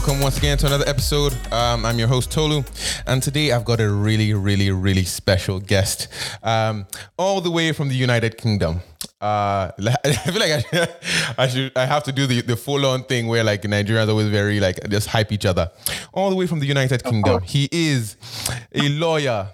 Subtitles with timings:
[0.00, 1.36] Welcome once again to another episode.
[1.52, 2.64] Um, I'm your host Tolu,
[3.06, 6.08] and today I've got a really, really, really special guest,
[6.42, 6.86] um,
[7.18, 8.80] all the way from the United Kingdom.
[9.20, 10.88] Uh, I feel like I should,
[11.36, 14.28] I should, I have to do the, the full on thing where like Nigerians always
[14.28, 15.70] very like just hype each other.
[16.14, 18.16] All the way from the United Kingdom, he is
[18.74, 19.48] a lawyer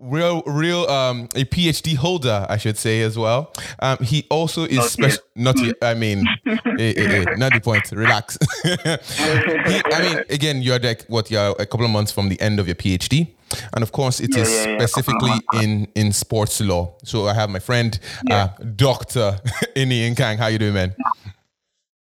[0.00, 4.84] real real um a phd holder i should say as well um he also is
[4.90, 10.62] special not i mean eh, eh, eh, not the point relax he, i mean again
[10.62, 13.26] you're like what you're a couple of months from the end of your phd
[13.74, 15.32] and of course it Yeah, is yeah, yeah, specifically
[15.62, 17.98] in in sports law so i have my friend
[18.30, 19.40] uh dr
[19.76, 20.38] ini Nkang.
[20.38, 20.94] how you doing man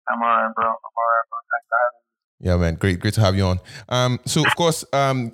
[0.08, 0.66] I'm alright, bro.
[0.66, 1.38] I'm alright, bro.
[1.50, 1.95] Thanks for having.
[2.46, 3.60] Yeah, man, great, great to have you on.
[3.90, 5.32] Um, so of course, um,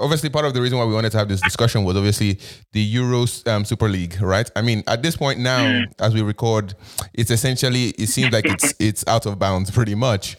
[0.00, 2.40] obviously part of the reason why we wanted to have this discussion was obviously
[2.72, 4.50] the Euros um, Super League, right?
[4.56, 6.74] I mean, at this point now, as we record,
[7.14, 10.36] it's essentially it seems like it's it's out of bounds pretty much.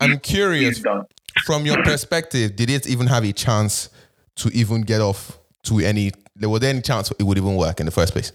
[0.00, 0.82] I'm curious
[1.44, 3.88] from your perspective, did it even have a chance
[4.38, 6.10] to even get off to any?
[6.34, 8.32] There was there any chance it would even work in the first place?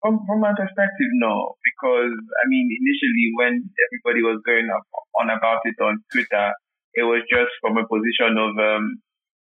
[0.00, 4.88] From, from my perspective, no, because I mean, initially when everybody was going up
[5.20, 6.56] on about it on Twitter,
[6.96, 8.96] it was just from a position of um,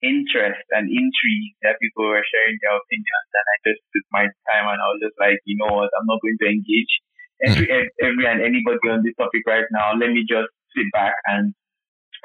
[0.04, 4.68] interest and intrigue that people were sharing their opinions, and I just took my time
[4.68, 6.94] and I was just like, you know what, I'm not going to engage
[7.48, 7.66] every
[8.04, 9.96] every and anybody on this topic right now.
[9.96, 11.54] Let me just sit back and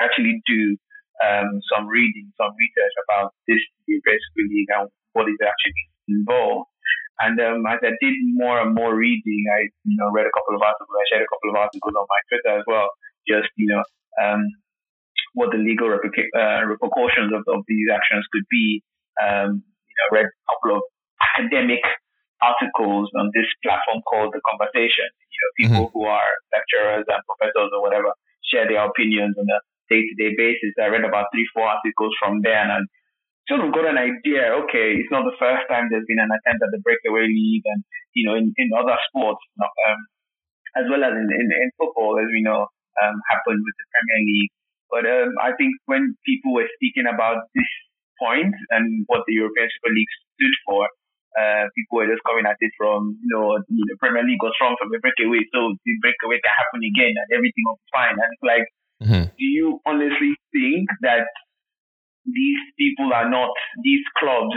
[0.01, 0.77] actually do
[1.25, 6.69] um, some reading, some research about this Super League and what is actually involved.
[7.21, 10.57] And um, as I did more and more reading, I you know read a couple
[10.57, 10.93] of articles.
[10.93, 12.89] I shared a couple of articles on my Twitter as well.
[13.25, 13.83] Just you know
[14.21, 14.45] um,
[15.33, 18.83] what the legal uh, repercussions of, of these actions could be.
[19.17, 20.83] Um, you know, read a couple of
[21.17, 21.81] academic
[22.45, 25.09] articles on this platform called the Conversation.
[25.33, 28.13] You know, people who are lecturers and professors or whatever
[28.45, 30.77] share their opinions on a day-to-day basis.
[30.81, 32.89] I read about three, four articles from there, and
[33.49, 34.53] sort of got an idea.
[34.67, 37.81] Okay, it's not the first time there's been an attempt at the breakaway league, and
[38.15, 40.01] you know, in, in other sports, um,
[40.77, 42.67] as well as in, in, in football, as we know,
[43.03, 44.53] um, happened with the Premier League.
[44.91, 47.71] But um, I think when people were speaking about this
[48.23, 50.89] point and what the European Super League stood for,
[51.37, 54.77] uh, people were just coming at it from, you know, the Premier League was strong
[54.81, 58.17] from the breakaway, so the breakaway can happen again and everything will be fine.
[58.17, 59.25] And it's like, Mhm.
[59.37, 61.29] do you honestly think that
[62.27, 63.51] these people are not,
[63.83, 64.55] these clubs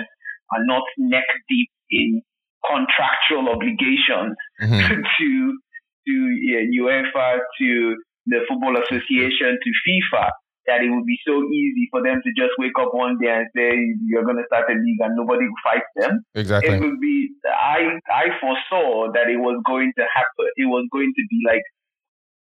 [0.52, 2.22] are not neck deep in
[2.66, 5.04] contractual obligations Mhm.
[5.20, 5.60] to
[6.08, 10.30] to yeah, UEFA, to the Football Association, to FIFA,
[10.66, 13.48] that it would be so easy for them to just wake up one day and
[13.56, 13.70] say
[14.08, 16.22] you're going to start a league and nobody will fight them.
[16.36, 16.76] Exactly.
[16.76, 17.30] It would be.
[17.46, 20.48] I I foresaw that it was going to happen.
[20.58, 21.64] It was going to be like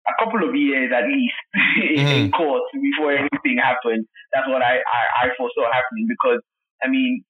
[0.08, 1.38] a couple of years at least
[1.98, 4.06] in, in court before anything happened.
[4.34, 6.42] That's what I, I I foresaw happening because
[6.84, 7.24] I mean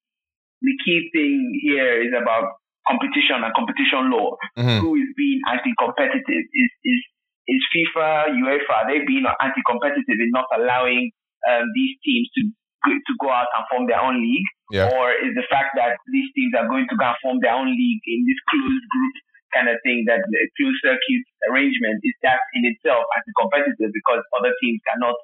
[0.62, 2.56] the key thing here is about
[2.88, 4.80] competition and competition law Mhm.
[4.80, 7.00] who is being anti-competitive is is
[7.48, 8.88] is FIFA, UEFA.
[8.90, 11.10] They being anti-competitive in not allowing
[11.48, 12.40] um, these teams to
[12.84, 14.90] go- to go out and form their own league, Yeah.
[14.94, 17.70] or is the fact that these teams are going to go and form their own
[17.70, 19.14] league in this closed group
[19.54, 24.52] kind of thing that the closed circuit arrangement is that in itself anti-competitive because other
[24.62, 25.16] teams cannot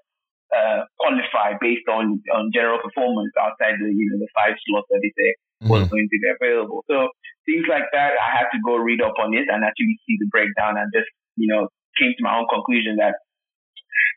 [0.52, 5.00] uh, qualify based on on general performance outside the you know the five slots that
[5.00, 5.30] they say
[5.68, 6.82] was going to be available.
[6.90, 7.08] So
[7.46, 10.26] things like that, I had to go read up on it and actually see the
[10.30, 11.06] breakdown and just,
[11.36, 11.68] you know,
[11.98, 13.14] came to my own conclusion that,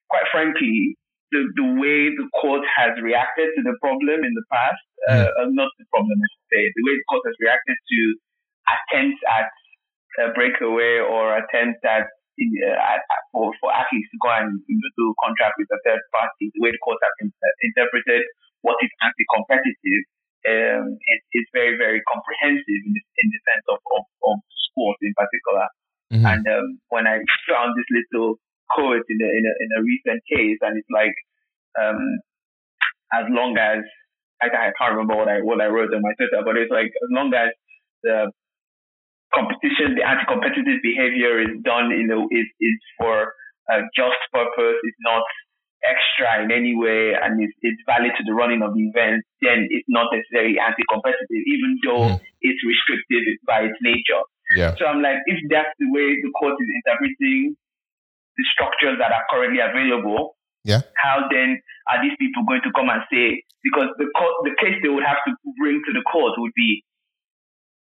[0.10, 0.98] quite frankly,
[1.34, 5.50] the, the way the court has reacted to the problem in the past, uh, uh,
[5.52, 8.00] not the problem, I should say, the way the court has reacted to
[8.66, 9.50] attempts at
[10.22, 13.00] a breakaway or attempts at, uh,
[13.32, 16.82] for, for athletes to go and do contract with a third party, the way the
[16.84, 18.24] court has uh, interpreted
[18.62, 20.04] what is anti-competitive
[20.46, 24.38] um, it, it's very, very comprehensive in the, in the sense of, of, of
[24.70, 25.66] sport in particular.
[26.14, 26.26] Mhm.
[26.26, 27.18] And um, when I
[27.50, 28.38] found this little
[28.70, 31.18] quote in a, in a, in a recent case, and it's like,
[31.82, 31.98] um,
[33.14, 33.82] as long as
[34.42, 36.94] I, I can't remember what I what I wrote on my Twitter, but it's like
[36.94, 37.50] as long as
[38.04, 38.32] the
[39.34, 43.34] competition, the anti-competitive behavior is done in a is is for
[43.72, 45.24] a just purpose, it's not
[45.86, 49.66] extra in any way, and it's, it's valid to the running of the event, then
[49.70, 52.22] it's not necessarily anti-competitive, even though Mm.
[52.42, 54.22] it's restrictive by its nature.
[54.58, 54.74] Yeah.
[54.78, 57.58] So I'm like, if that's the way the court is interpreting
[58.38, 60.82] the structures that are currently available, Yeah.
[60.98, 63.42] how then are these people going to come and say?
[63.62, 65.32] Because the court, the case they would have to
[65.62, 66.82] bring to the court would be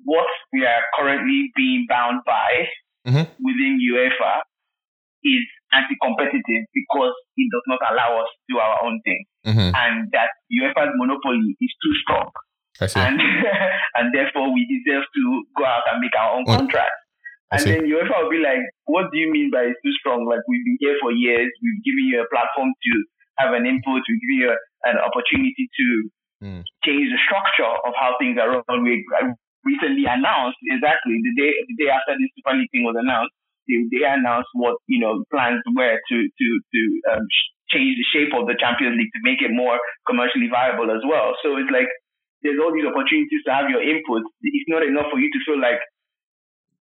[0.03, 2.67] what we are currently being bound by
[3.07, 3.25] Mhm.
[3.39, 4.43] within UEFA
[5.23, 5.43] is
[5.73, 9.71] anti-competitive because it does not allow us to do our own thing, mm-hmm.
[9.75, 12.31] and that UEFA's monopoly is too strong,
[12.95, 13.19] and
[13.95, 15.23] and therefore we deserve to
[15.55, 16.55] go out and make our own mm.
[16.57, 16.95] contract.
[17.51, 20.25] And then UEFA will be like, "What do you mean by it's too strong?
[20.25, 21.49] Like we've been here for years.
[21.63, 22.91] We've given you a platform to
[23.41, 24.05] have an input.
[24.05, 24.51] We've given you
[24.85, 25.85] an opportunity to
[26.45, 26.61] mm.
[26.85, 28.83] change the structure of how things are run.
[28.85, 29.01] We
[29.69, 33.33] recently announced exactly the day the day after this Super League thing was announced
[33.69, 36.81] they, they announced what you know plans were to to to
[37.13, 37.23] um,
[37.69, 39.77] change the shape of the Champions League to make it more
[40.09, 41.37] commercially viable as well.
[41.45, 41.87] So it's like
[42.41, 44.25] there's all these opportunities to have your input.
[44.41, 45.77] It's not enough for you to feel like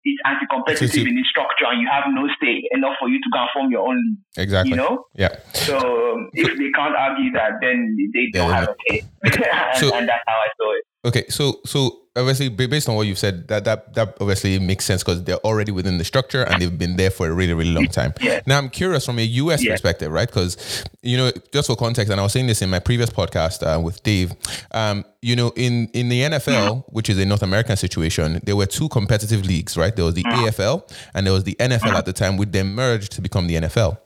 [0.03, 2.63] it's anti-competitive in its structure and you have no say.
[2.71, 4.71] Enough for you to go and form your own exactly.
[4.71, 5.05] you know?
[5.15, 5.35] Yeah.
[5.53, 9.03] So um, if they can't argue that then they don't yeah, have a say.
[9.23, 9.33] And,
[9.93, 10.83] and that's how i saw it.
[11.05, 15.03] Okay so so obviously based on what you've said, that that that obviously makes sense
[15.03, 17.87] because they're already within the structure and they've been there for a really really long
[17.87, 18.13] time.
[18.21, 18.41] Yeah.
[18.45, 19.73] Now I'm curious from a US yeah.
[19.73, 20.27] perspective, right?
[20.27, 23.63] Because you know, just for context, and I was saying this in my previous podcast
[23.63, 24.33] uh, with Dave.
[24.71, 26.95] Um, you know, in in the NFL, mm-hmm.
[26.95, 29.95] which is a North American situation, there were two competitive leagues, right?
[29.95, 30.45] There was the mm-hmm.
[30.45, 31.95] AFL and there was the NFL mm-hmm.
[31.95, 33.97] at the time, which then merged to become the NFL.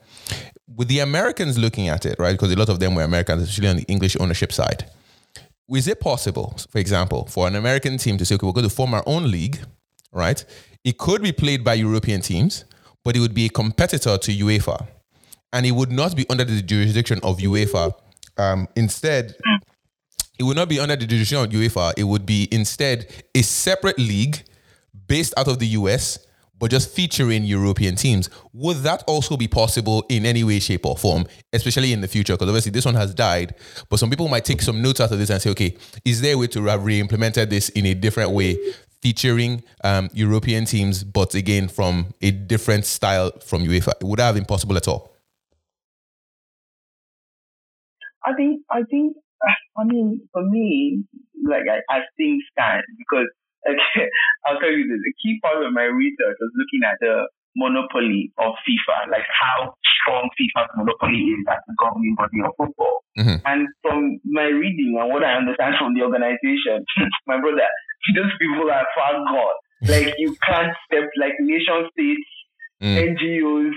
[0.75, 2.31] With the Americans looking at it, right?
[2.31, 4.86] Because a lot of them were Americans, especially on the English ownership side
[5.69, 8.74] is it possible, for example, for an American team to say, okay, we're going to
[8.75, 9.60] form our own league,
[10.12, 10.44] right?
[10.83, 12.65] It could be played by European teams,
[13.04, 14.88] but it would be a competitor to UEFA.
[15.51, 17.94] And it would not be under the jurisdiction of UEFA.
[18.38, 19.36] Um, instead,
[20.39, 21.94] it would not be under the jurisdiction of UEFA.
[21.95, 24.44] It would be instead a separate league
[25.07, 26.19] based out of the US
[26.63, 28.30] but just featuring European teams.
[28.54, 32.36] Would that also be possible in any way, shape, or form, especially in the future?
[32.36, 33.54] Because obviously this one has died,
[33.89, 35.75] but some people might take some notes out of this and say, okay,
[36.06, 38.57] is there a way to have re-implemented this in a different way,
[39.01, 44.01] featuring um, European teams, but again from a different style from UEFA?
[44.01, 45.13] Would that have been possible at all?
[48.25, 49.18] I think, I think,
[49.77, 51.04] I mean, for me,
[51.45, 53.27] like I, I think stand because
[53.68, 54.07] Okay,
[54.45, 55.01] I'll tell you this.
[55.01, 59.75] A key part of my research was looking at the monopoly of FIFA, like how
[59.86, 63.06] strong FIFA's monopoly is as the governing body of football.
[63.18, 63.45] Mm-hmm.
[63.45, 66.83] And from my reading and what I understand from the organization,
[67.27, 67.69] my brother,
[68.15, 69.60] those people are far gone.
[69.83, 72.30] Like you can't step like nation states,
[72.81, 72.95] mm.
[72.95, 73.75] NGOs,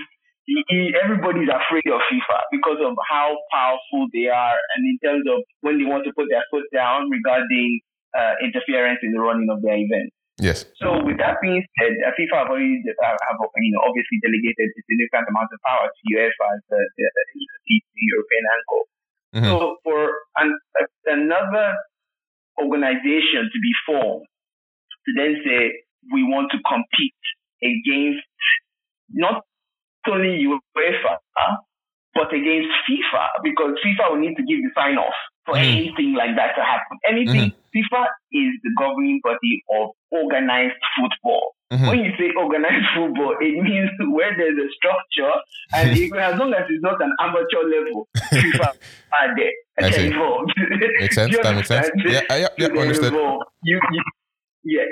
[1.03, 5.77] everybody's afraid of FIFA because of how powerful they are and in terms of when
[5.77, 7.81] they want to put their foot down regarding
[8.17, 10.09] uh, interference in the running of their event.
[10.37, 10.65] Yes.
[10.77, 14.69] So with that being said, uh, FIFA have already uh, have you know obviously delegated
[14.69, 18.83] a significant amount of power to UEFA as the, the, the, European ankle.
[19.33, 19.49] Mm-hmm.
[19.49, 19.99] So for
[20.37, 20.53] an,
[21.09, 21.73] another
[22.61, 24.29] organization to be formed
[25.05, 25.81] to then say
[26.13, 27.23] we want to compete
[27.61, 28.25] against
[29.09, 29.41] not
[30.05, 31.17] only UEFA
[32.17, 35.13] but against FIFA because FIFA will need to give the sign off
[35.45, 35.61] for mm.
[35.61, 36.97] anything like that to happen.
[37.07, 37.71] Anything, mm-hmm.
[37.71, 38.01] FIFA
[38.33, 41.53] is the governing body of organized football.
[41.71, 41.87] Mm-hmm.
[41.87, 45.35] When you say organized football, it means where there's a structure,
[45.77, 48.73] and even as long as it's not an amateur level, FIFA
[49.21, 50.51] are there they're involved.
[50.99, 51.37] Makes sense.
[51.37, 51.89] that makes sense.
[52.03, 53.13] Yeah, yeah, yeah, so understood.
[53.63, 54.03] You, you,
[54.63, 54.89] yeah.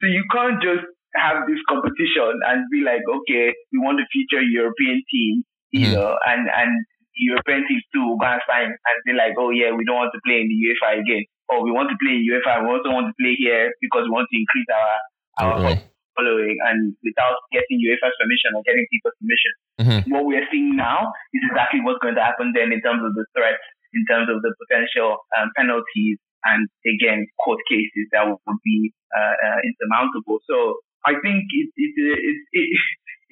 [0.00, 4.40] So you can't just have this competition and be like, okay, we want to feature
[4.40, 5.96] European team, you mm-hmm.
[5.96, 6.72] know, and and
[7.16, 10.40] European teams too and sign and say like, oh yeah, we don't want to play
[10.40, 13.16] in the UEFA again, or we want to play in UEFA, we also want to
[13.20, 14.94] play here because we want to increase our
[15.40, 15.76] our okay.
[16.16, 19.52] following, and without getting UEFA's permission or getting people's permission.
[19.80, 20.00] Mm-hmm.
[20.12, 23.16] What we are seeing now is exactly what's going to happen then in terms of
[23.16, 23.64] the threats,
[23.96, 29.36] in terms of the potential um, penalties, and again court cases that would be uh,
[29.36, 30.42] uh, insurmountable.
[30.48, 32.68] So I think it, it, it, it,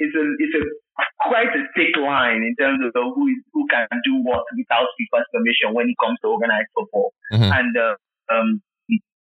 [0.01, 0.65] it's a it's a
[1.29, 5.29] quite a thick line in terms of who is who can do what without FIFA's
[5.33, 7.13] permission when it comes to organized football.
[7.33, 7.53] Mm-hmm.
[7.53, 7.95] And uh,
[8.33, 8.65] um,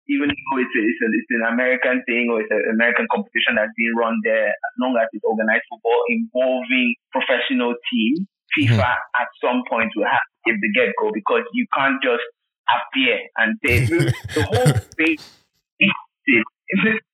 [0.08, 3.54] even though it's, a, it's, a, it's an American thing or it's an American competition
[3.54, 8.26] that's being run there, as long as it's organized football involving professional teams,
[8.56, 9.20] FIFA mm-hmm.
[9.20, 12.24] at some point will have to give the get go because you can't just
[12.68, 13.84] appear and say
[14.34, 15.30] the whole basis,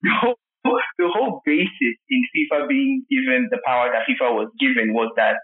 [0.02, 0.38] the whole
[0.98, 5.36] the whole basis in FIFA being given the power that FIFA was given was that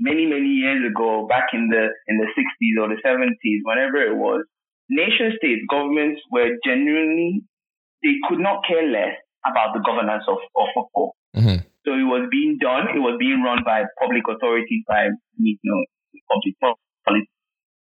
[0.00, 4.16] many, many years ago, back in the in the 60s or the 70s, whenever it
[4.16, 4.44] was,
[4.88, 7.42] nation states, governments were genuinely
[8.02, 11.16] they could not care less about the governance of, of football.
[11.34, 11.64] Mm-hmm.
[11.84, 15.08] So it was being done, it was being run by public authorities, by
[15.38, 15.84] you know,
[16.30, 16.54] public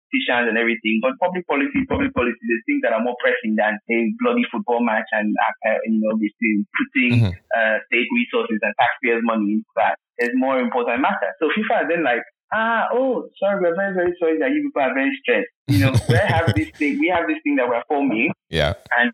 [0.09, 0.99] politicians and everything.
[1.01, 4.81] But public policy, public policy, there's things that are more pressing than a bloody football
[4.81, 7.33] match and, uh, you know, putting mm-hmm.
[7.33, 9.95] uh, state resources and taxpayers' money into that.
[10.17, 11.31] there's more important matter.
[11.39, 12.23] So FIFA then like,
[12.53, 15.53] ah, oh, sorry, we're very, very sorry that you people are very stressed.
[15.67, 18.33] You know, we have this thing, we have this thing that we're forming.
[18.49, 18.73] Yeah.
[18.97, 19.13] And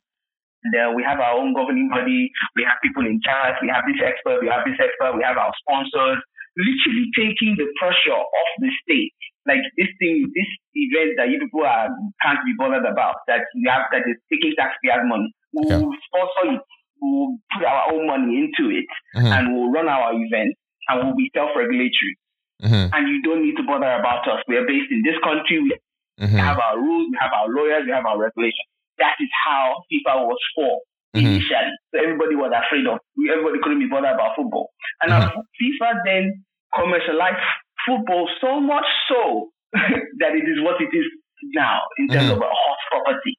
[0.73, 2.31] uh, we have our own governing body.
[2.55, 3.53] We have people in charge.
[3.61, 4.41] We have this expert.
[4.41, 5.13] We have this expert.
[5.13, 6.17] We have our sponsors.
[6.57, 9.19] Literally taking the pressure off the state.
[9.47, 11.89] Like this thing, this event that you people are
[12.21, 13.15] can't be bothered about.
[13.27, 15.31] That you have that is taking taxpayers' money.
[15.53, 15.97] We'll Yeah.
[16.09, 16.61] sponsor it.
[17.01, 18.85] We'll put our own money into it,
[19.15, 19.31] Mhm.
[19.37, 20.55] and we'll run our event,
[20.89, 22.15] and we'll be self-regulatory.
[22.63, 22.89] Mhm.
[22.93, 24.41] And you don't need to bother about us.
[24.47, 25.59] We are based in this country.
[25.59, 25.77] We
[26.19, 26.39] Mhm.
[26.39, 28.69] have our rules, we have our lawyers, we have our regulations.
[28.97, 30.81] That is how FIFA was formed
[31.15, 31.19] Mhm.
[31.35, 31.71] initially.
[31.91, 32.99] So everybody was afraid of,
[33.29, 34.71] everybody couldn't be bothered about football.
[35.01, 35.29] And now
[35.61, 37.43] FIFA then commercialized
[37.85, 39.49] football so much so
[40.19, 41.05] that it is what it is
[41.53, 42.35] now in terms Mhm.
[42.35, 43.33] of a hot property.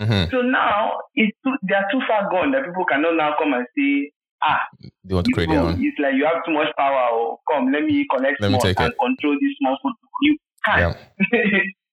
[0.00, 0.30] Mhm.
[0.30, 3.66] So now it's too, they are too far gone that people cannot now come and
[3.76, 4.10] say,
[4.42, 4.60] ah,
[5.04, 5.80] They want to create their own.
[5.80, 7.08] it's like you have too much power.
[7.16, 8.98] Or come, let me collect Let me more take and it.
[9.00, 10.20] control this small football.
[10.22, 10.36] You
[10.66, 10.96] can't.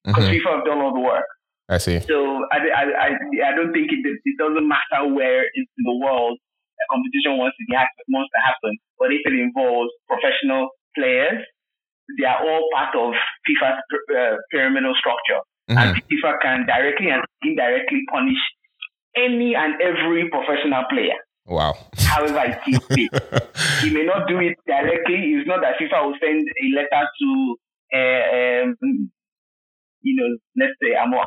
[0.03, 0.31] Because Mhm.
[0.35, 1.23] FIFA have done all the work.
[1.69, 1.99] I see.
[2.01, 3.09] So I, I, I,
[3.47, 6.37] I don't think it, it doesn't matter where in the world
[6.81, 7.73] a competition wants to, be,
[8.11, 10.67] wants to happen, but if it involves professional
[10.97, 11.39] players,
[12.19, 13.13] they are all part of
[13.47, 13.79] FIFA's
[14.15, 15.41] uh, pyramidal structure.
[15.69, 15.77] Mhm.
[15.79, 18.41] And FIFA can directly and indirectly punish
[19.15, 21.73] any and every professional player, Wow.
[21.97, 22.81] however it sees
[23.81, 25.37] he may not do it directly.
[25.37, 27.29] It's not that FIFA will send a letter to,
[27.95, 28.23] uh,
[28.83, 29.11] um,
[30.01, 30.27] you know,
[30.59, 31.23] let's say Amo,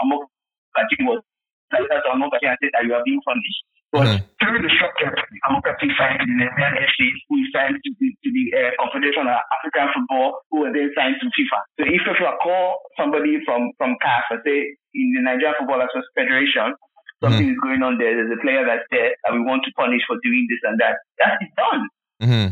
[0.00, 0.16] Amo
[0.76, 1.22] Kachi was
[1.72, 3.62] a letter to Amokachi and said that you are being punished.
[3.94, 4.18] But Mhm.
[4.42, 5.14] through the structure,
[5.46, 6.82] Amokachi signed to the Nigerian
[7.30, 10.90] who is signed to the, to the uh, Confederation of African Football, who were then
[10.98, 11.58] signed to FIFA.
[11.78, 14.58] So if FIFA call somebody from, from CAF and say,
[14.98, 16.68] in the Nigerian Football Association Federation,
[17.22, 20.02] something is going on there, there's a player that's there that we want to punish
[20.10, 21.82] for doing this and that, that is done.
[22.26, 22.48] Mm-hmm.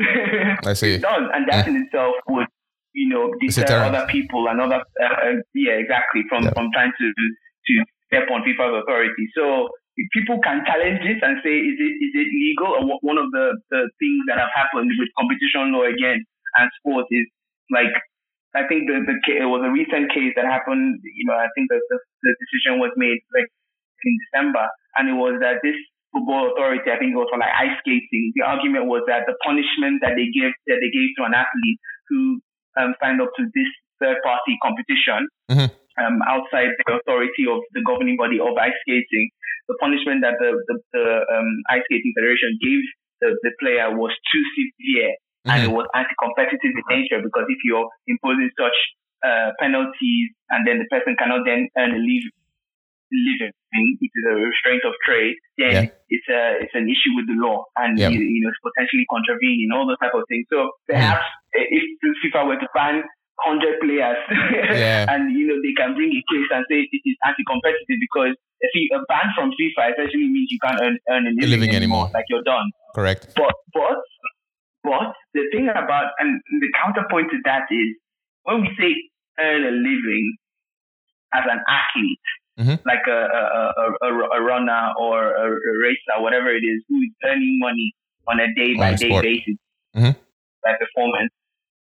[0.68, 0.94] I see.
[0.94, 2.46] it's done, and that in itself would,
[2.94, 6.52] you know, deter other people and other, uh, uh, yeah, exactly, from Yeah.
[6.56, 7.06] from trying to
[7.66, 7.72] to
[8.06, 9.28] step on FIFA's authority.
[9.34, 9.68] So
[10.14, 12.70] people can challenge this and say, is it is it legal?
[12.78, 16.24] And one of the the things that have happened with competition law again
[16.58, 17.26] and sport is
[17.70, 17.92] like.
[18.56, 21.04] I think the, the it was a recent case that happened.
[21.04, 24.64] You know, I think the, the, the decision was made like in December,
[24.96, 25.76] and it was that this
[26.16, 28.32] football authority, I think it was for like ice skating.
[28.34, 31.78] The argument was that the punishment that they gave that they gave to an athlete
[32.08, 32.40] who
[32.80, 35.68] um, signed up to this third party competition Mhm.
[36.00, 39.28] um, outside the authority of the governing body of ice skating,
[39.68, 42.82] the punishment that the, the, the um, ice skating federation gave
[43.20, 45.12] the, the player was too severe
[45.48, 48.76] and it was anti-competitive in nature because if you're imposing such
[49.24, 52.34] uh, penalties and then the person cannot then earn a liv-
[53.10, 56.12] living, it is a restraint of trade, then Yeah.
[56.12, 58.08] it's a it's an issue with the law and Yeah.
[58.12, 60.46] you, you know it's potentially contravening all those type of things.
[60.52, 61.24] So perhaps
[61.56, 61.84] uh, if
[62.24, 63.02] FIFA were to ban
[63.46, 64.18] hundred players
[64.74, 65.06] Yeah.
[65.12, 68.70] and you know they can bring a case and say it is anti-competitive because if
[68.74, 72.10] you, a ban from FIFA essentially means you can't earn, earn a living, living anymore.
[72.12, 72.66] like you're done.
[72.94, 73.30] Correct.
[73.36, 73.98] But but
[74.82, 77.88] but the thing about and the counterpoint to that is
[78.42, 78.90] when we say
[79.38, 80.36] earn a living
[81.34, 82.26] as an athlete,
[82.58, 82.76] Mhm.
[82.84, 85.46] like a a, a, a, runner or a,
[85.86, 87.92] racer, whatever it is, who is earning money
[88.26, 89.58] on a day by day basis
[89.94, 90.16] Mhm.
[90.64, 91.30] by performance.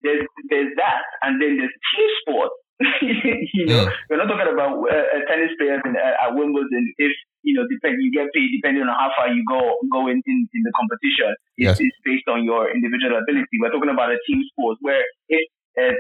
[0.04, 2.56] There's there's that, and then there's team sports.
[3.02, 3.92] you know, Mm.
[4.10, 6.86] we're not talking about uh, uh, tennis players in, uh, at Wimbledon.
[7.02, 7.12] If
[7.42, 9.58] you know, depend you get paid depending on how far you go
[9.92, 11.34] go in in, in the competition.
[11.58, 11.80] Yes.
[11.82, 13.58] It's, it's based on your individual ability.
[13.60, 15.42] We're talking about a team sport where if
[15.82, 15.98] uh,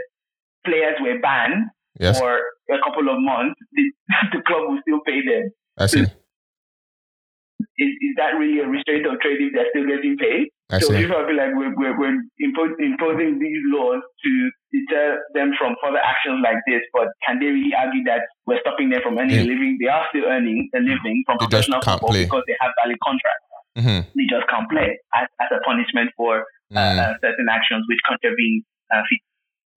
[0.65, 2.19] players were banned Yes.
[2.19, 2.29] for
[2.69, 3.85] a couple of months, the,
[4.37, 5.49] the club will still pay them.
[5.81, 6.05] I see.
[7.77, 10.49] Is, is that really a restraint of trade if they're still getting paid?
[10.69, 10.99] I so see.
[10.99, 14.31] people feel like we're, we're, we're impo- imposing these laws to
[14.75, 18.89] deter them from further actions like this, but can they really argue that we're stopping
[18.91, 19.77] them from earning a living?
[19.79, 22.25] They are still earning a living from They professional football play.
[22.27, 23.47] because they have valid contracts.
[23.79, 23.99] Mhm.
[24.11, 26.43] They just can't play as, as a punishment for
[26.75, 26.99] uh, Mm.
[26.99, 28.59] uh, certain actions which contravene
[28.91, 29.03] uh,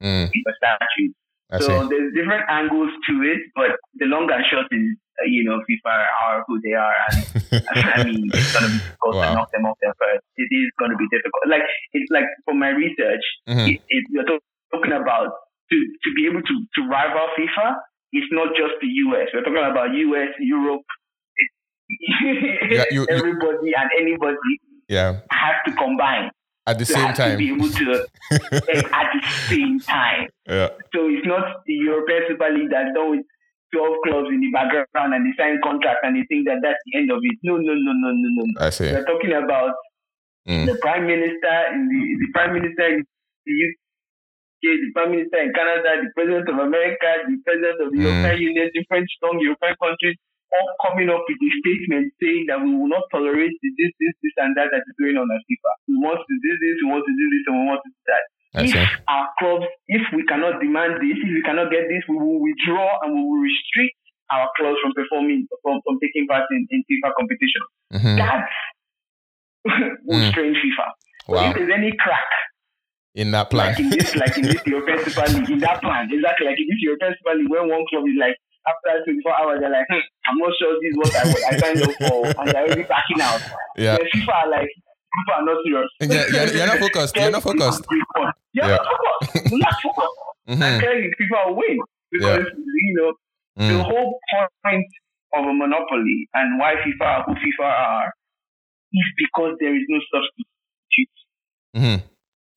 [0.03, 0.27] Mm.
[0.27, 1.15] FIFA statutes.
[1.53, 1.89] I So see.
[1.91, 4.87] there's different angles to it, but the long and short is,
[5.19, 7.19] uh, you know, FIFA are who they are, and
[7.99, 9.29] I mean, it's gonna be difficult Wow.
[9.29, 10.23] to knock them off their first.
[10.37, 11.43] It is gonna be difficult.
[11.51, 13.67] Like it's like for my research, Mhm.
[13.75, 14.29] it, it, you're
[14.71, 15.31] talking about
[15.71, 17.77] to to be able to to rival FIFA.
[18.13, 19.29] It's not just the US.
[19.35, 20.87] We're talking about US, Europe.
[21.91, 24.53] Yeah, you- you- Everybody and anybody
[24.89, 25.21] Yeah.
[25.31, 26.31] has to combine
[26.67, 27.61] At the same have to be time.
[27.61, 28.07] able to
[28.93, 30.29] at the same time.
[30.47, 30.69] Yeah.
[30.95, 33.27] So it's not the European Super League that's done with
[33.73, 36.99] 12 clubs in the background and they sign contract and they think that that's the
[36.99, 37.39] end of it.
[37.43, 38.43] No, no, no, no, no, no.
[38.45, 38.67] no.
[38.67, 38.91] I see.
[38.91, 39.75] We're talking about
[40.47, 40.67] mm.
[40.67, 43.07] the prime minister in the, the prime minister in
[43.47, 43.79] the UK,
[44.63, 48.05] the prime minister in Canada, the president of America, the president of the mm.
[48.05, 50.19] European Union, different strong European countries,
[50.51, 54.35] all coming up with a statement saying that we will not tolerate this, this, this,
[54.43, 55.73] and that that is going on at FIFA.
[55.87, 58.03] We want to do this, we want to do this, and we want to do
[58.11, 58.25] that.
[58.51, 62.19] That's if our clubs, if we cannot demand this, if we cannot get this, we
[62.19, 63.95] will withdraw and we will restrict
[64.35, 67.63] our clubs from performing, from, from taking part in, in FIFA competition.
[67.95, 68.17] Mm-hmm.
[68.19, 68.55] That's
[70.07, 70.31] will mm.
[70.31, 70.87] strain FIFA.
[71.29, 71.51] Wow.
[71.51, 72.31] if there's any crack
[73.15, 76.09] in that plan, like in this, like in this European Super League, in that plan,
[76.11, 78.35] exactly like in this European Super League, when one club is like,
[78.67, 81.83] after 24 hours, they're like, hmm, I'm not sure this is what I, I signed
[81.83, 83.41] up for, and they're already backing out.
[83.77, 83.97] Yeah.
[83.97, 85.91] Then FIFA are like, people are not serious.
[86.01, 87.17] Yeah, you're, you're not focused.
[87.17, 87.85] You're not focused.
[88.53, 88.77] You're yeah.
[88.77, 89.51] not focused.
[89.51, 90.19] You're not focused.
[90.49, 90.81] Mm-hmm.
[90.81, 91.79] Tell you, people will win
[92.11, 92.59] because yeah.
[92.59, 93.13] you know
[93.63, 93.69] mm.
[93.79, 94.19] the whole
[94.65, 94.87] point
[95.35, 98.13] of a monopoly and why FIFA are who FIFA are
[98.93, 101.17] is because there is no substitute.
[101.77, 102.07] Mm-hmm.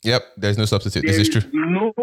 [0.04, 1.06] Yep, there's no substitute.
[1.06, 1.50] There this is true.
[1.54, 1.94] No,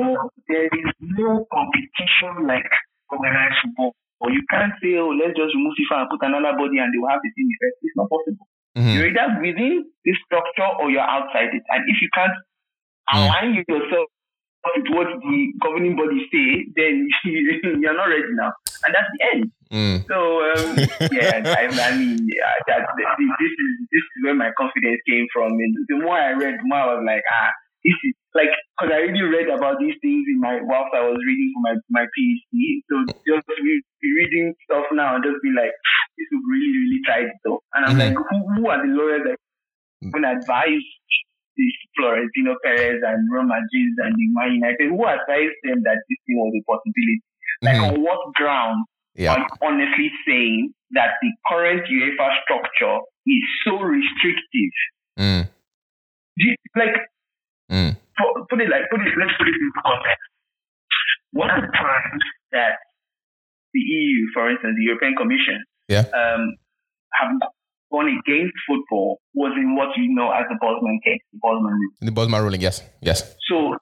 [0.49, 2.71] there is no competition like
[3.11, 3.93] organized football.
[4.21, 7.01] Or you can't say, oh, let's just remove FIFA and put another body and they
[7.01, 7.77] will have the same effect.
[7.81, 8.45] It's not possible.
[8.77, 8.93] Mm-hmm.
[8.95, 9.75] You're either within
[10.05, 11.65] this structure or you're outside it.
[11.73, 12.37] And if you can't
[13.11, 13.17] mm.
[13.17, 14.07] align yourself
[14.77, 17.09] with what the governing body say, then
[17.81, 18.53] you're not ready now.
[18.85, 19.43] And that's the end.
[19.73, 19.97] Mm.
[20.05, 20.69] So, um,
[21.17, 25.53] yeah, I, I mean, yeah, that, this, is, this is where my confidence came from.
[25.53, 27.51] And the more I read, the more I was like, ah,
[27.85, 31.19] this is like because I already read about these things in my whilst I was
[31.25, 32.85] reading for my my PhD.
[32.87, 32.95] So
[33.25, 35.73] just be, be reading stuff now and just be like,
[36.17, 37.61] this would really really it though.
[37.75, 38.15] And I'm mm-hmm.
[38.15, 39.39] like, who, who are the lawyers that
[40.13, 40.87] can advise
[41.57, 44.93] these Florentino Perez and Real Madrid and the Man United?
[44.93, 47.25] Who advised them that this thing was a possibility?
[47.63, 47.97] Like mm-hmm.
[47.97, 48.85] on what ground
[49.17, 49.35] yeah.
[49.35, 54.77] are you honestly saying that the current UEFA structure is so restrictive?
[55.19, 55.49] Mm.
[56.77, 56.97] like
[57.71, 57.97] Mm.
[58.51, 60.27] Put, it like, put it, let's put it in context.
[61.33, 62.83] One of the times that
[63.73, 66.11] the EU, for instance, the European Commission, yeah.
[66.11, 66.59] um,
[67.15, 67.39] have
[67.91, 72.03] gone against football was in what you know as the Bosman case, the Bosman ruling.
[72.03, 73.23] The Bosman ruling, yes, yes.
[73.47, 73.79] So,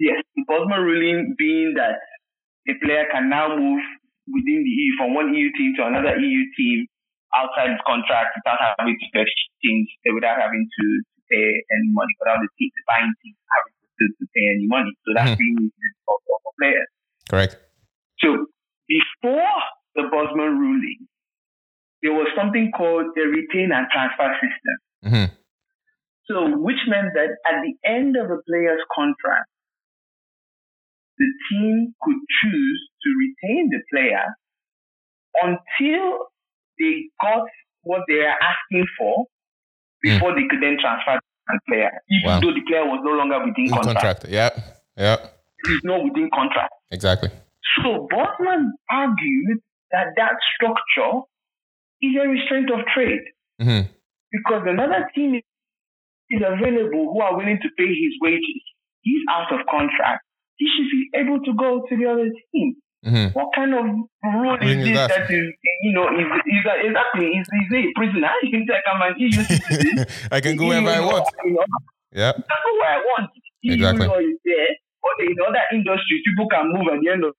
[0.00, 2.00] yes, the Bosman ruling being that
[2.68, 3.80] a player can now move
[4.28, 6.86] within the EU from one EU team to another EU team
[7.34, 10.84] outside his contract without having to exchange, without having to
[11.32, 14.92] pay any money, the team, the buying team having to, to pay any money.
[15.08, 15.64] So that's mm-hmm.
[15.64, 16.90] the for, for players.
[17.32, 17.56] Correct.
[18.20, 18.28] So
[18.84, 19.56] before
[19.96, 21.08] the Bosman ruling,
[22.02, 24.76] there was something called the retain and transfer system.
[25.06, 25.28] Mm-hmm.
[26.30, 29.50] So, which meant that at the end of a player's contract,
[31.18, 34.26] the team could choose to retain the player
[35.42, 36.30] until
[36.78, 37.46] they got
[37.82, 39.26] what they are asking for
[40.02, 42.40] before they could then transfer the player, even wow.
[42.40, 44.22] though the player was no longer within contract.
[44.22, 44.26] contract.
[44.28, 44.50] Yeah,
[44.96, 45.16] yeah.
[45.66, 46.74] He's not within contract.
[46.90, 47.30] Exactly.
[47.80, 49.62] So Bosman argued
[49.92, 51.22] that that structure
[52.02, 53.22] is a restraint of trade
[53.60, 53.86] mm-hmm.
[54.32, 58.62] because another team is available who are willing to pay his wages.
[59.02, 60.24] He's out of contract.
[60.56, 62.76] He should be able to go to the other team.
[63.02, 63.34] Mm-hmm.
[63.34, 65.10] What kind of rule is this that?
[65.10, 65.50] that is,
[65.82, 68.30] you know, is, is that exactly, is, is a prisoner?
[68.42, 71.26] You can take a man, I can go wherever I want.
[71.44, 71.66] You know,
[72.14, 72.30] yeah.
[72.30, 73.30] I can go where I want.
[73.64, 74.06] Exactly.
[74.06, 74.70] You know, is there.
[75.02, 77.34] But in other industries, people can move at the end of,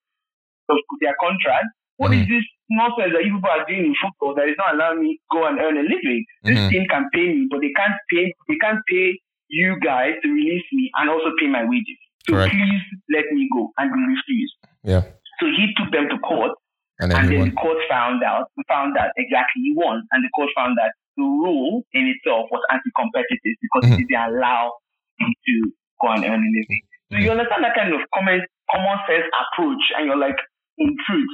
[0.68, 1.72] of their contract.
[1.96, 2.28] What mm-hmm.
[2.28, 5.16] is this nonsense that you people are doing in football that is not allowing me
[5.16, 6.28] to go and earn a living?
[6.44, 6.70] This mm-hmm.
[6.76, 8.36] team can pay me, but they can't pay.
[8.52, 9.16] They can't pay
[9.48, 12.00] you guys to release me and also pay my wages.
[12.28, 12.52] So Correct.
[12.52, 12.84] please
[13.16, 14.52] let me go, and refuse.
[14.84, 15.08] Yeah.
[15.40, 16.54] So he took them to court,
[17.00, 20.30] and then, and then the court found out found that exactly he won, and the
[20.36, 24.02] court found that the rule in itself was anti-competitive because mm-hmm.
[24.02, 24.74] it didn't allow
[25.20, 25.56] him to
[26.02, 26.84] go and earn a living.
[27.12, 30.38] So you understand that kind of common common sense approach, and you're like,
[30.78, 31.30] in truth,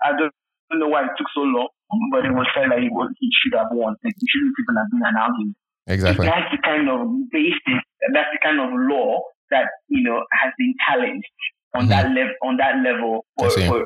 [0.00, 0.32] I don't,
[0.72, 1.68] don't know why it took so long,
[2.12, 3.96] but it was felt like he, was, he should have won.
[4.00, 5.56] Like, he shouldn't even have been an argument.
[5.88, 6.24] Exactly.
[6.24, 7.80] So that's the kind of basis,
[8.12, 11.28] that's the kind of law that you know has been challenged
[11.74, 11.90] on mm-hmm.
[11.90, 13.78] that level on that level for, for,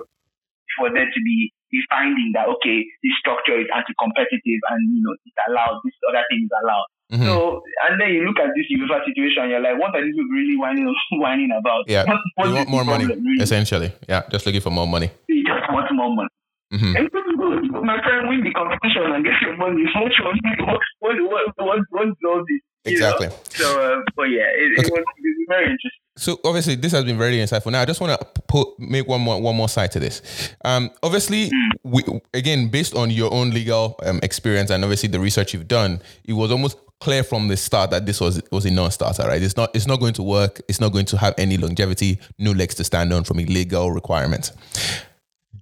[0.78, 5.14] for there to be be finding that okay this structure is anti-competitive and you know
[5.24, 7.24] it's allowed this other thing is allowed mm-hmm.
[7.24, 10.36] so and then you look at this UEFA situation you're like what are these people
[10.36, 12.04] really whining whining about yeah
[12.36, 13.40] what, you want more money really?
[13.40, 16.28] essentially yeah just looking for more money you just want more money
[16.72, 16.96] Mm-hmm.
[16.96, 17.84] And good.
[17.84, 19.84] My friend win the competition and get your money.
[19.92, 22.62] What, what, what, what, what, what, what, this?
[22.84, 23.28] Exactly.
[23.28, 23.36] Know?
[23.50, 24.88] So, uh, but yeah, it, okay.
[24.88, 26.01] it, was, it was very interesting.
[26.16, 27.72] So obviously this has been very insightful.
[27.72, 30.22] Now I just want to put make one more one more side to this.
[30.64, 31.50] Um, obviously,
[31.84, 32.02] we,
[32.34, 36.34] again based on your own legal um, experience and obviously the research you've done, it
[36.34, 39.42] was almost clear from the start that this was was a non-starter, right?
[39.42, 40.60] It's not it's not going to work.
[40.68, 43.90] It's not going to have any longevity, no legs to stand on from a legal
[43.90, 44.52] requirement.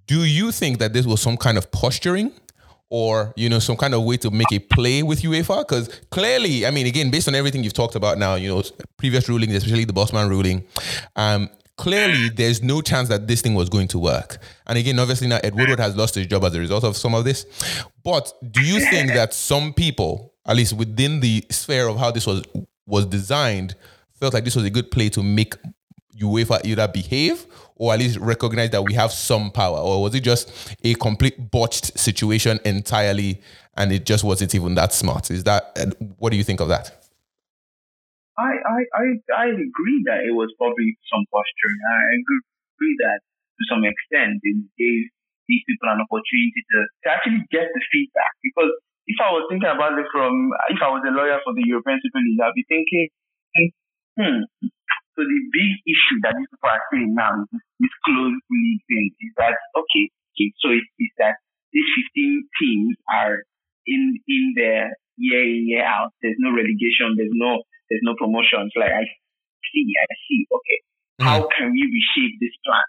[0.07, 2.33] Do you think that this was some kind of posturing
[2.91, 5.67] or you know some kind of way to make a play with UEFA?
[5.67, 8.63] Because clearly, I mean, again, based on everything you've talked about now, you know,
[8.97, 10.65] previous rulings, especially the Bosman ruling,
[11.17, 14.39] um, clearly there's no chance that this thing was going to work.
[14.67, 17.15] And again, obviously now Ed Woodward has lost his job as a result of some
[17.15, 17.47] of this.
[18.05, 22.27] But do you think that some people, at least within the sphere of how this
[22.27, 22.43] was
[22.87, 23.77] was designed,
[24.13, 25.55] felt like this was a good play to make
[26.21, 29.79] UEFA either behave or at least recognize that we have some power?
[29.79, 33.41] Or was it just a complete botched situation entirely
[33.77, 35.31] and it just wasn't even that smart?
[35.31, 35.77] Is that,
[36.19, 37.01] what do you think of that?
[38.39, 39.07] I, I, I,
[39.37, 41.81] I agree that it was probably some posturing.
[41.89, 45.13] I agree that to some extent it gave
[45.49, 48.33] these people an opportunity to, to actually get the feedback.
[48.41, 48.73] Because
[49.11, 52.01] if I was thinking about it from, if I was a lawyer for the European
[52.01, 53.09] Super League, I'd be thinking,
[54.17, 54.41] hmm,
[55.21, 59.13] so the big issue that these people are saying now is this closed league thing
[59.21, 61.37] is that okay, okay so it's, it's that
[61.77, 61.85] these
[62.17, 63.45] 15 teams are
[63.85, 66.17] in in there year in year out.
[66.25, 67.21] There's no relegation.
[67.21, 67.61] There's no
[67.93, 68.73] there's no promotions.
[68.73, 70.41] Like I see, I see.
[70.49, 70.79] Okay,
[71.21, 71.25] mm.
[71.29, 72.87] how can we reshape this plan?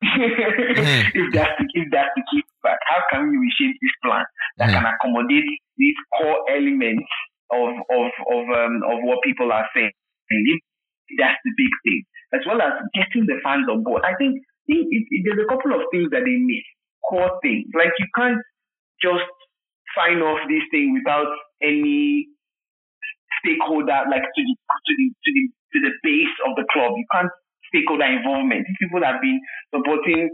[0.00, 1.04] mm.
[1.20, 4.24] If that's the if that's the key part, how can we reshape this plan
[4.56, 4.74] that mm.
[4.80, 7.12] can accommodate these core elements
[7.52, 9.92] of of of um, of what people are saying?
[10.30, 10.60] If
[11.18, 14.02] that's the big thing, as well as getting the fans on board.
[14.04, 16.64] I think it, it, it, there's a couple of things that they miss,
[17.04, 17.68] core things.
[17.76, 18.40] Like you can't
[19.02, 19.28] just
[19.92, 21.28] sign off this thing without
[21.62, 22.28] any
[23.44, 26.96] stakeholder, like to the to the to the to the base of the club.
[26.96, 27.32] You can't
[27.68, 28.64] stakeholder involvement.
[28.66, 29.40] These people have been
[29.74, 30.30] supporting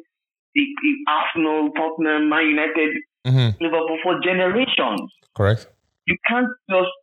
[0.55, 2.91] the, the Arsenal, Tottenham, Man United,
[3.27, 3.57] mm-hmm.
[3.63, 5.11] Liverpool for generations.
[5.37, 5.67] Correct.
[6.07, 6.95] You can't just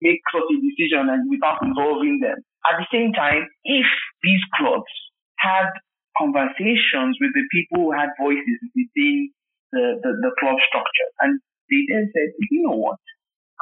[0.00, 2.38] make such a decision and without involving them.
[2.64, 3.86] At the same time, if
[4.22, 4.88] these clubs
[5.38, 5.68] had
[6.16, 9.30] conversations with the people who had voices within
[9.72, 13.00] the, the, the club structure, and they then said, you know what,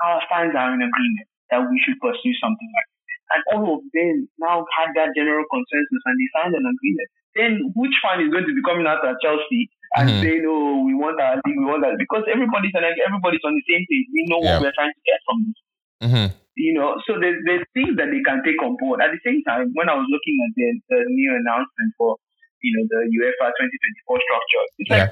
[0.04, 3.20] our fans are in agreement that we should pursue something like this.
[3.32, 7.08] And all of them now had that general consensus and they signed an agreement.
[7.36, 10.20] Then which fan is going to be coming out at Chelsea and mm-hmm.
[10.20, 13.64] saying, "Oh, we want our league, we want that," because everybody's on everybody's on the
[13.64, 14.06] same page.
[14.12, 15.56] We know what we're trying to get from this.
[16.02, 16.34] Mm-hmm.
[16.58, 19.00] You know, so there's, there's things that they can take on board.
[19.00, 22.20] At the same time, when I was looking at the, the new announcement for,
[22.60, 24.96] you know, the UEFA 2024 structure, it's yeah.
[24.98, 25.10] like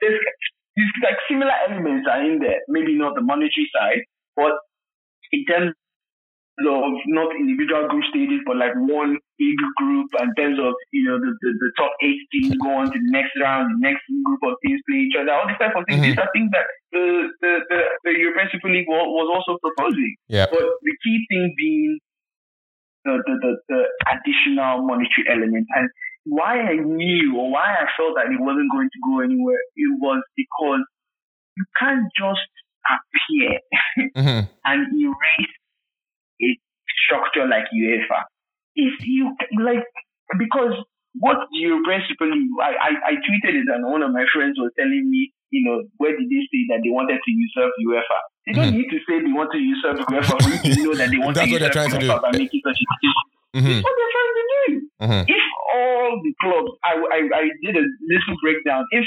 [0.00, 0.20] there's,
[0.78, 2.64] there's like similar elements are in there.
[2.72, 4.56] Maybe not the monetary side, but
[5.34, 5.76] in terms
[6.66, 11.18] of not individual group stages, but like one big group in terms of, you know,
[11.20, 14.42] the, the, the top eight teams go on to the next round, the next group
[14.42, 16.02] of teams play each other, all these type of things.
[16.02, 16.18] Mm-hmm.
[16.18, 17.04] These are things that the,
[17.38, 20.16] the, the, the European Super League was, also proposing.
[20.26, 20.46] Yeah.
[20.50, 22.02] But the key thing being
[23.06, 25.66] the, the, the, the additional monetary element.
[25.70, 25.86] And
[26.26, 29.92] why I knew or why I felt that it wasn't going to go anywhere, it
[30.02, 30.82] was because
[31.56, 32.50] you can't just
[32.88, 33.62] appear
[34.16, 34.46] mm-hmm.
[34.64, 35.56] and erase
[36.42, 36.48] a
[37.04, 38.26] structure like UEFA.
[38.74, 39.84] If you like,
[40.38, 40.74] because
[41.18, 44.58] what the European Super League, I, I, I tweeted it and one of my friends
[44.58, 48.18] was telling me, you know, where did they say that they wanted to usurp UEFA?
[48.46, 48.84] They don't mm-hmm.
[48.84, 51.34] need to say they want to usurp UEFA for you to know that they want
[51.34, 52.08] That's to what usurp they're trying to do.
[52.08, 53.24] by making such a decision.
[53.56, 53.66] Mm-hmm.
[53.66, 54.70] That's what they're trying to do.
[54.98, 55.24] Mm-hmm.
[55.32, 58.84] If all the clubs, I, I, I did a little breakdown.
[58.92, 59.06] If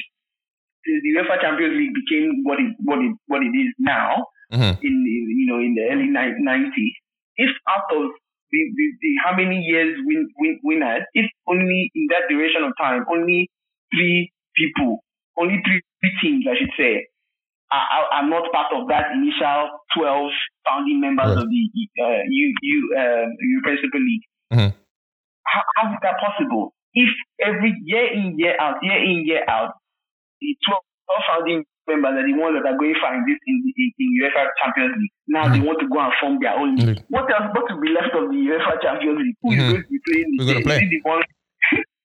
[0.85, 4.81] the UEFA Champions League became what it what it what it is now mm-hmm.
[4.81, 6.95] in, in, you know in the early nineties,
[7.37, 8.11] if out of
[8.51, 12.73] the, the, the how many years win, win, winners, if only in that duration of
[12.79, 13.49] time, only
[13.93, 15.03] three people,
[15.39, 17.07] only three, three teams, I should say,
[17.71, 20.31] are, are not part of that initial 12
[20.67, 21.43] founding members right.
[21.43, 21.63] of the
[22.03, 24.25] uh, U, U, uh, European Super League.
[24.51, 24.75] Mm-hmm.
[25.47, 26.75] How, how is that possible?
[26.93, 27.07] If
[27.39, 29.79] every year in, year out, year in, year out,
[30.41, 34.07] the 12 founding members are the ones that are going in this in, in, in
[34.23, 35.15] UEFA Champions League.
[35.27, 35.53] Now mm-hmm.
[35.53, 37.03] they want to go and form their own league.
[37.03, 37.11] Mm-hmm.
[37.11, 37.51] What else?
[37.51, 39.37] What will be left of the UEFA Champions League?
[39.43, 39.59] Who mm-hmm.
[39.59, 40.27] is going to be playing?
[40.39, 40.79] Who's going to play?
[40.87, 41.23] The one,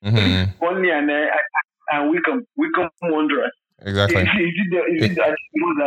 [0.02, 0.42] mm-hmm.
[0.66, 1.30] Only and uh,
[1.94, 3.54] and Wycombe Wycombe Wanderers.
[3.84, 4.22] Exactly.
[4.24, 5.36] Is, it the, is it the that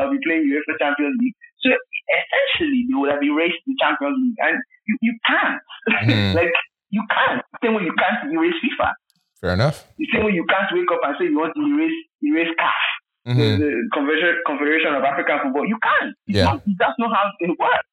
[0.05, 1.37] will be playing UEFA Champions League?
[1.59, 4.55] So essentially, they would have erased the Champions League, and
[4.87, 5.61] you, you can't.
[5.89, 6.35] Mm-hmm.
[6.39, 6.53] like
[6.89, 7.41] you can't.
[7.63, 8.93] Same way you can't erase FIFA.
[9.41, 9.87] Fair enough.
[9.97, 12.83] The same way you can't wake up and say you want to erase erase CAF,
[13.27, 13.39] mm-hmm.
[13.39, 15.65] the, the Confederation, Confederation of African Football.
[15.67, 16.13] You can't.
[16.27, 16.43] Yeah.
[16.45, 17.89] Not, that's not how it works.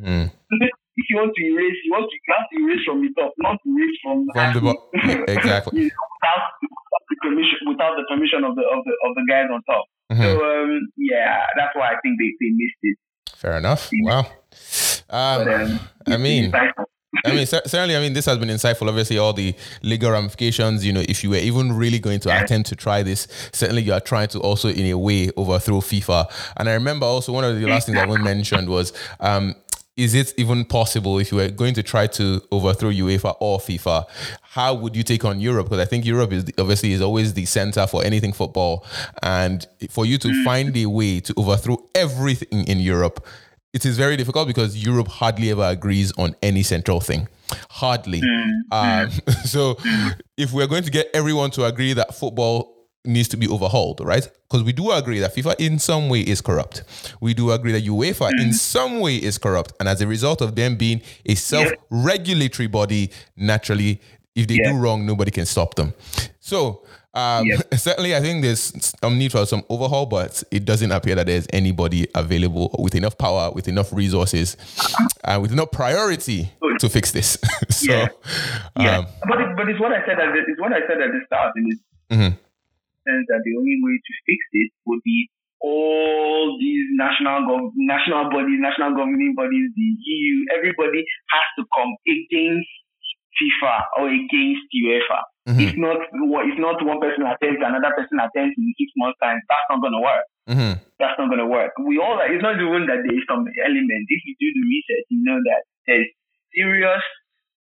[0.00, 0.30] Mm.
[0.96, 3.32] If you want to erase, you want to you have to erase from the top,
[3.38, 5.24] not erase from, from the bottom.
[5.28, 5.90] exactly.
[5.90, 9.62] without, without, the permission, without the permission of the of the of the guys on
[9.66, 9.84] top.
[10.12, 10.22] Mm-hmm.
[10.22, 12.96] So um, yeah, that's why I think they, they missed it.
[13.34, 13.90] Fair enough.
[14.02, 14.26] Wow.
[15.10, 16.52] Um, but, um, I mean,
[17.24, 18.88] I mean, certainly, I mean, this has been insightful.
[18.88, 22.68] Obviously, all the legal ramifications, you know, if you were even really going to attempt
[22.70, 26.30] to try this, certainly you are trying to also, in a way, overthrow FIFA.
[26.56, 29.54] And I remember also one of the last things I want mentioned was, um,
[29.96, 34.04] is it even possible if you were going to try to overthrow UEFA or FIFA?
[34.42, 35.66] How would you take on Europe?
[35.66, 38.84] Because I think Europe is obviously is always the center for anything football,
[39.22, 43.24] and for you to find a way to overthrow everything in Europe
[43.74, 47.28] it is very difficult because Europe hardly ever agrees on any central thing.
[47.68, 48.22] Hardly.
[48.22, 48.50] Mm.
[48.70, 49.10] Um,
[49.44, 49.76] so
[50.36, 52.72] if we're going to get everyone to agree that football
[53.04, 54.26] needs to be overhauled, right?
[54.48, 56.84] Because we do agree that FIFA in some way is corrupt.
[57.20, 58.54] We do agree that UEFA in mm.
[58.54, 59.72] some way is corrupt.
[59.80, 64.00] And as a result of them being a self regulatory body, naturally,
[64.36, 64.70] if they yeah.
[64.70, 65.94] do wrong, nobody can stop them.
[66.38, 67.74] So um, yep.
[67.74, 71.46] Certainly, I think there's some need for some overhaul, but it doesn't appear that there's
[71.52, 74.56] anybody available with enough power, with enough resources,
[75.22, 76.50] and with enough priority
[76.80, 77.38] to fix this.
[77.70, 78.08] so, yeah,
[78.78, 78.98] yeah.
[78.98, 81.10] Um, but it, but it's what I said at the, it's what I said at
[81.14, 82.34] the start, and it's mm-hmm.
[83.06, 88.58] that the only way to fix it would be all these national gov- national bodies,
[88.58, 92.68] national governing bodies, the EU, everybody has to come against
[93.38, 95.22] FIFA or against UEFA.
[95.44, 95.60] Mm-hmm.
[95.60, 99.36] If not, if not one person attends, another person attends in six months' time.
[99.44, 100.26] That's not going to work.
[100.48, 100.74] Mm-hmm.
[100.96, 101.76] That's not going to work.
[101.84, 102.16] We all.
[102.24, 104.04] It's not even that there is some element.
[104.08, 106.08] If you do the research, you know that there's
[106.56, 107.04] serious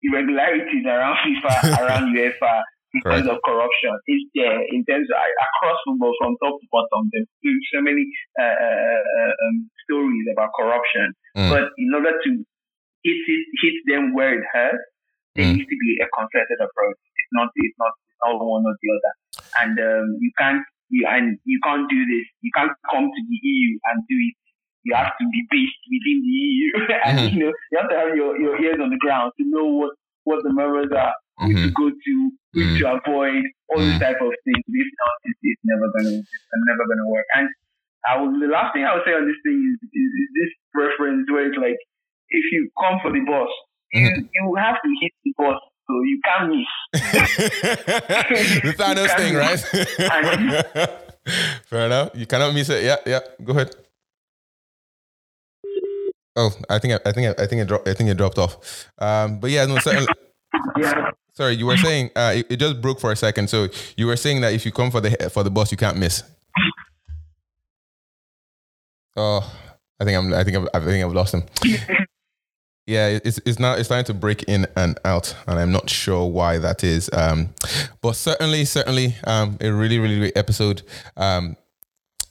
[0.02, 2.54] irregularities around FIFA, around UEFA
[2.94, 3.22] in Correct.
[3.22, 3.94] terms of corruption.
[4.10, 7.14] It's there in terms of across football from top to bottom.
[7.14, 7.30] There's
[7.70, 11.14] so many uh, uh, uh, um, stories about corruption.
[11.38, 11.50] Mm.
[11.54, 12.30] But in order to
[13.06, 14.82] hit it, hit them where it hurts
[15.38, 15.54] there mm.
[15.54, 16.98] needs to be a concerted approach.
[17.28, 19.12] It's not it's not it's not one or the other.
[19.60, 22.24] And um, you can't you and you can't do this.
[22.40, 24.36] You can't come to the EU and do it.
[24.88, 26.68] You have to be based within the EU,
[27.04, 27.36] and mm-hmm.
[27.36, 29.92] you know you have to have your, your ears on the ground to know what
[30.24, 31.12] what the members are,
[31.44, 31.68] who mm-hmm.
[31.68, 32.14] to go to,
[32.56, 32.78] who mm-hmm.
[32.80, 33.92] to avoid, all mm-hmm.
[33.92, 34.64] these type of things.
[34.64, 37.28] This is, is never gonna it's never gonna work.
[37.36, 37.48] And
[38.08, 40.52] I will, the last thing I would say on this thing is, is, is this
[40.72, 41.76] reference where it's like
[42.30, 43.52] if you come for the boss,
[43.92, 44.24] you, mm-hmm.
[44.24, 46.66] you have to hit the boss, so you can't miss.
[48.62, 49.58] the Thanos thing, right?
[51.66, 52.10] Fair enough.
[52.14, 52.84] You cannot miss it.
[52.84, 53.20] Yeah, yeah.
[53.42, 53.74] Go ahead.
[56.36, 57.88] Oh, I think I, I think I, I think it dropped.
[57.88, 58.86] I think it dropped off.
[58.98, 59.78] Um, but yeah, no.
[59.78, 60.08] Certainly,
[60.78, 61.10] yeah.
[61.32, 63.48] Sorry, you were saying uh, it, it, just broke for a second.
[63.48, 65.96] So you were saying that if you come for the for the boss, you can't
[65.96, 66.22] miss.
[69.16, 69.40] Oh,
[69.98, 70.32] I think I'm.
[70.32, 71.42] I think I've, I think I've lost him.
[72.88, 76.24] Yeah, it's it's now it's starting to break in and out, and I'm not sure
[76.24, 77.10] why that is.
[77.12, 77.50] Um,
[78.00, 80.80] but certainly, certainly, um, a really, really great episode.
[81.14, 81.58] Um,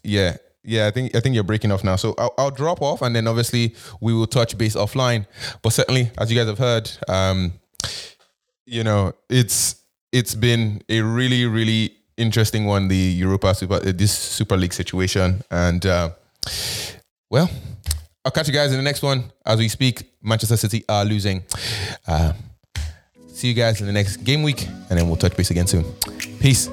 [0.04, 3.04] yeah, yeah, I think I think you're breaking off now, so I'll, I'll, drop off,
[3.04, 5.28] and then obviously we will touch base offline.
[5.62, 7.54] But certainly, as you guys have heard, um,
[8.66, 9.76] you know, it's
[10.12, 15.86] it's been a really, really interesting one, the Europa Super this Super League situation, and
[15.86, 16.10] uh,
[17.30, 17.48] well,
[18.28, 19.32] I'll catch you guys in the next one.
[19.46, 21.46] As we speak, Manchester City are losing.
[22.06, 22.34] Uh,
[23.30, 25.86] see you guys in the next game week, and then we'll touch base again soon.
[26.42, 26.70] Peace.